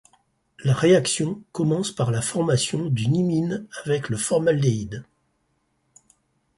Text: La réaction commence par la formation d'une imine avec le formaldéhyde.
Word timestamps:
La 0.63 0.73
réaction 0.73 1.43
commence 1.51 1.91
par 1.91 2.09
la 2.09 2.23
formation 2.23 2.89
d'une 2.89 3.15
imine 3.17 3.67
avec 3.85 4.09
le 4.09 4.17
formaldéhyde. 4.17 5.05